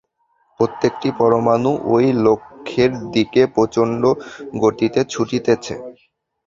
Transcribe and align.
প্রত্যেকটি 0.59 1.09
পরমাণু 1.19 1.71
ঐ 1.87 1.95
লক্ষ্যের 2.25 2.91
দিকে 3.13 3.41
প্রচণ্ডগতিতে 3.55 5.01
ছুটিতেছে। 5.05 5.73